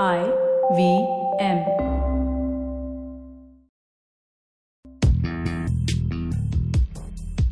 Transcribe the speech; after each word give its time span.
I 0.00 0.20
V 0.72 0.84
M. 1.40 1.58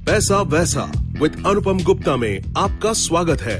पैसा 0.06 0.40
वैसा 0.42 0.84
with 1.22 1.42
अनुपम 1.46 1.82
गुप्ता 1.84 2.16
में 2.16 2.40
आपका 2.58 2.92
स्वागत 2.92 3.40
है। 3.40 3.58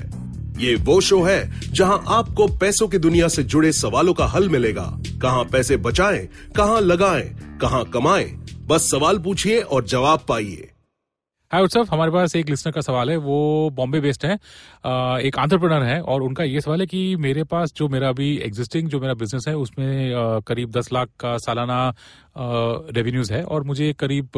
ये 0.59 0.75
वो 0.77 1.01
शो 1.01 1.23
है 1.23 1.73
जहाँ 1.73 2.03
आपको 2.09 2.47
पैसों 2.59 2.89
की 2.89 2.99
दुनिया 2.99 3.29
से 3.29 3.43
जुड़े 3.43 3.73
सवालों 3.73 4.15
का 4.15 4.27
हल 4.27 4.49
मिलेगा। 4.49 4.91
कहाँ 5.23 5.45
पैसे 5.45 5.77
बचाएँ, 5.77 6.27
कहाँ 6.57 6.81
लगाएँ, 6.81 7.29
कहाँ 7.61 7.85
कमाएँ, 7.85 8.31
बस 8.67 8.91
सवाल 8.91 9.19
पूछिए 9.19 9.61
और 9.61 9.85
जवाब 9.85 10.25
पाइए। 10.29 10.71
हाय 11.51 11.63
उत्सव 11.63 11.87
हमारे 11.91 12.11
पास 12.13 12.35
एक 12.37 12.49
लिसनर 12.49 12.73
का 12.73 12.81
सवाल 12.81 13.11
है 13.11 13.17
वो 13.17 13.37
बॉम्बे 13.75 14.01
बेस्ड 14.01 14.25
है 14.27 14.35
एक 15.27 15.39
आंट्रप्रनर 15.39 15.83
है 15.83 16.01
और 16.03 16.23
उनका 16.23 16.45
ये 16.45 16.61
सवाल 16.61 16.81
है 16.81 16.87
कि 16.87 17.17
मेरे 17.17 17.45
पास 17.45 17.73
जो 17.77 17.89
मेरा 17.89 18.09
अभी 18.09 18.29
एग्जिस्टिंग 18.39 18.89
जो 18.89 19.01
मेरा 19.01 19.15
बिज़नेस 19.15 19.49
है 19.49 19.55
उसमें 19.57 20.43
करीब 20.49 20.71
दस 20.71 20.93
लाख 20.93 21.09
का 21.21 21.37
सालाना 21.39 21.81
रेवेन्यूज 22.37 23.33
है 23.33 23.43
और 23.45 23.65
मुझे 23.65 23.93
करीब 23.99 24.31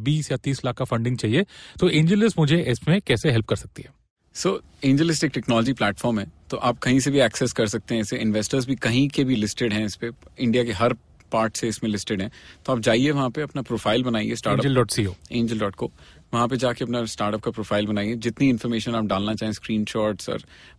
बीस 0.00 0.30
या 0.32 0.36
तीस 0.38 0.64
लाख 0.64 0.76
का 0.76 0.84
फंडिंग 0.84 1.18
चाहिए। 1.18 1.44
तो 1.80 1.88
एंजलिस 1.90 2.38
मुझे 2.38 2.60
इसमें 2.62 3.00
कैसे 3.00 3.30
हेल्प 3.30 3.46
कर 3.46 3.56
सकती 3.56 3.82
है? 3.82 3.92
सो 4.36 4.60
एंजलिस्ट 4.84 5.24
एक 5.24 5.32
टेक्नोलॉजी 5.34 5.72
प्लेटफॉर्म 5.74 6.20
है 6.20 6.26
तो 6.50 6.56
आप 6.58 6.78
कहीं 6.78 7.00
से 7.00 7.10
भी 7.10 7.20
एक्सेस 7.20 7.52
कर 7.52 7.66
सकते 7.68 7.94
हैं 7.94 8.02
इसे 8.02 8.18
इन्वेस्टर्स 8.18 8.66
भी 8.66 8.76
कहीं 8.78 9.08
के 9.08 9.24
भी 9.24 9.36
लिस्टेड 9.36 9.72
हैं 9.72 9.84
इस 9.86 9.96
पे 9.96 10.10
इंडिया 10.38 10.64
के 10.64 10.72
हर 10.74 10.96
पार्ट 11.32 11.56
से 11.56 11.68
इसमें 11.68 11.90
लिस्टेड 11.90 12.22
हैं। 12.22 12.30
तो 12.66 12.72
आप 12.72 12.78
जाइए 12.80 13.10
वहाँ 13.10 13.30
पे 13.30 13.42
अपना 13.42 13.62
प्रोफ़ाइल 13.64 14.02
बनाइए 14.04 14.34
startup 14.36 14.64
angel 14.64 14.76
dot 14.76 14.90
C O 14.90 15.14
angel 15.32 15.58
dot 15.58 15.74
co 15.74 15.90
वहाँ 16.34 16.48
पे 16.48 16.56
जाके 16.56 16.84
अपना 16.84 17.04
स्टार्टअप 17.04 17.40
का 17.42 17.50
प्रोफ़ाइल 17.50 17.86
बनाइए। 17.86 18.14
जितनी 18.16 18.48
इन्फॉर्मेशन 18.48 18.94
आप 18.94 19.04
डालना 19.06 19.34
चाहें 19.34 19.52
स्क्रीन 19.52 19.84
और 19.96 20.16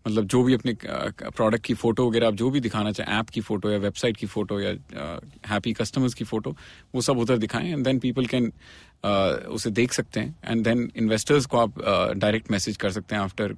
मतलब 0.08 0.26
जो 0.26 0.44
भी 0.44 0.54
अपने 0.54 0.74
प्रोडक्ट 0.84 1.66
की 1.66 1.74
फ़ोटो 1.74 2.08
वगैरह, 2.10 2.28
आप 2.28 2.34
जो 2.34 2.50
भी 2.50 2.60
दिखाना 2.60 2.92
चाहें 2.92 3.20
ऐप 3.20 3.30
की 3.30 3.42
फ़ोटो 3.42 3.72
या 3.72 3.78
वेबसाइट 3.80 4.18
की 4.18 4.28
फ़ोटो 4.28 4.60
या 4.60 4.72
हैप्पी 5.48 5.74
कस्टमर्स 5.74 6.14
की 6.14 6.26
फ़ोटो 6.26 6.56
वो 6.96 7.02
सब 7.02 7.18
उधर 7.20 7.38
दिखाएँ 7.38 7.72
एंड 7.72 7.84
देन 7.86 8.00
पीपल 8.00 8.26
कैन 8.26 8.52
उसे 9.52 9.70
देख 9.72 9.94
सकते 9.94 10.20
हैं 10.20 10.36
एंड 10.48 10.64
देन 10.64 10.90
इन्वेस्टर्स 10.96 11.46
को 11.46 11.58
आप 11.58 11.80
डायरेक्ट 12.18 12.52
मैसेज 12.52 12.78
कर 12.78 12.92
सकते 12.92 13.16
हैं 13.16 13.22
आफ्टर 13.22 13.56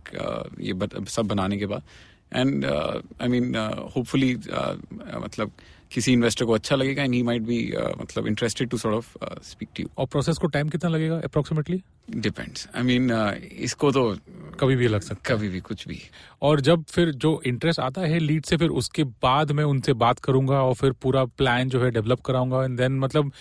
ये 0.61 1.05
सब 1.07 1.27
बनाने 1.27 1.57
के 1.57 1.66
बाद। 1.66 1.83
एंड 2.31 2.65
आई 2.65 3.27
मीन 3.27 3.55
होपफुली 3.95 4.33
मतलब 4.35 5.51
किसी 5.91 6.13
इन्वेस्टर 6.13 6.45
को 6.45 6.53
अच्छा 6.53 6.75
लगेगा 6.75 7.03
एंड 7.03 7.13
ही 7.13 7.21
माइट 7.23 7.41
बी 7.41 7.57
मतलब 8.01 8.27
interested 8.27 8.69
to 8.69 8.77
sort 8.77 8.95
of 8.95 9.41
speak 9.43 9.69
to 9.77 9.83
और 9.97 10.05
प्रोसेस 10.05 10.37
को 10.37 10.47
टाइम 10.47 10.69
कितना 10.69 10.89
लगेगा 10.89 11.19
अप्रोक्सीमेटली 11.23 11.81
डिपेंड्स 12.11 12.67
आई 12.75 12.83
मीन 12.83 13.11
इसको 13.59 13.91
तो 13.91 14.17
कभी 14.59 14.75
भी 14.75 14.87
लग 14.87 15.01
सकता 15.01 15.35
कभी 15.35 15.47
भी 15.49 15.59
कुछ 15.59 15.87
भी। 15.87 15.99
और 16.41 16.61
जब 16.61 16.83
फिर 16.83 17.11
जो 17.13 17.41
इंटरेस्ट 17.45 17.79
आता 17.79 18.01
है 18.01 18.19
लीड 18.19 18.45
से 18.45 18.57
फिर 18.57 18.69
उसके 18.69 19.03
बाद 19.03 19.51
मैं 19.51 19.63
उनसे 19.63 19.93
बात 19.93 20.19
करूँगा 20.19 20.61
और 20.61 20.73
फिर 20.73 20.91
पूरा 20.91 21.23
प्लान 21.27 21.69
जो 21.69 21.83
है 21.83 21.91
डेवलप 21.91 22.21
कराऊँगा 22.21 22.63
एंड 22.63 22.77
देन 22.77 22.99
मतलब 22.99 23.31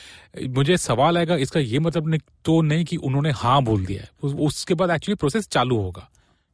मुझे 0.49 0.77
सवाल 0.77 1.19
आएगा 1.19 1.37
इसका 1.37 1.61
ये 1.61 1.79
मतलब 1.79 2.19
तो 2.45 2.61
नहीं 2.63 2.85
कि 2.85 2.97
उन्होंने 2.97 3.31
हाँ 3.33 3.63
बोल 3.65 3.87
दिया 3.87 4.03
है। 4.03 4.09
उसके 4.23 4.75
बाद 4.75 4.91
एक्चुअली 4.91 5.17
प्रोसेस 5.17 5.49
चालू 5.49 5.77
होगा। 5.77 6.09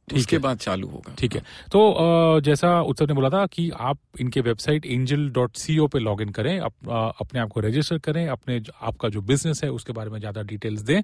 उसके 0.08 0.38
बाद 0.38 0.58
चालू 0.58 0.88
होगा। 0.88 1.14
ठीक 1.18 1.34
है। 1.34 1.40
तो 1.72 2.40
जैसा 2.40 2.80
उत्सव 2.82 3.06
ने 3.06 3.14
बोला 3.14 3.28
था 3.30 3.44
कि 3.46 3.68
आप 3.80 3.98
इनके 4.20 4.40
website 4.40 4.86
angel 4.86 5.28
dot 5.30 5.56
C 5.56 5.78
O 5.78 5.86
पे 5.86 5.98
लॉग 5.98 6.22
इन 6.22 6.28
करें 6.30 6.58
अप, 6.58 6.72
अपने 7.20 7.40
आप 7.40 7.48
को 7.48 7.60
रजिस्टर 7.60 7.98
करें 7.98 8.26
अपने 8.28 8.60
आपका 8.82 9.08
जो 9.08 9.20
बिज़नेस 9.22 9.60
है 9.64 9.70
उसके 9.70 9.92
बारे 9.92 10.10
में 10.10 10.18
ज़्यादा 10.18 10.42
डिटेल्स 10.44 10.82
दें 10.82 11.02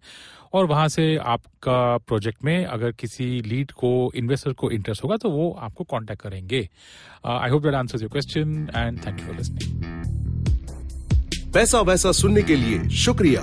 और 0.53 0.67
वहाँ 0.67 0.89
से 0.89 1.17
आपका 1.17 1.97
प्रोजेक्ट 1.99 2.45
में 2.45 2.65
अगर 2.65 2.93
किसी 2.95 3.25
लीड 3.43 3.73
को 3.73 4.13
इन्वेस्टर 4.15 4.53
को 4.55 4.71
इंटरेस्ट 4.71 5.05
होगा 5.05 5.17
तो 5.17 5.31
वो 5.31 5.51
आपको 5.61 5.85
कांटेक्ट 5.85 6.23
करेंगे। 6.23 6.69
I 7.27 7.51
hope 7.51 7.63
that 7.63 7.75
answers 7.75 8.03
your 8.03 8.11
question 8.11 8.69
and 8.77 9.07
thank 9.07 9.21
you 9.21 9.27
for 9.27 9.37
listening 9.37 9.95
पैसा 11.55 11.81
वैसा 11.83 12.13
सुनने 12.13 12.43
के 12.43 12.57
लिए 12.57 12.89
शुक्रिया। 12.97 13.43